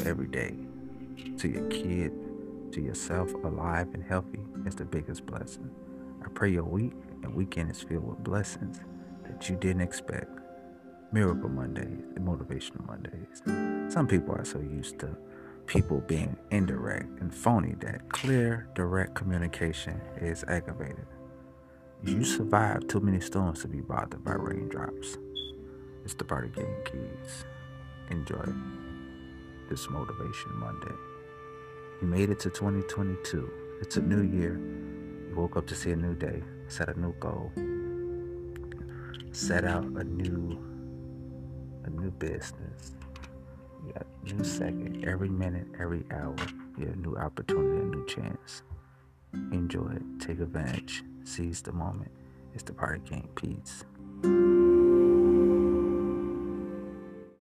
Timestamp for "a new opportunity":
46.94-47.80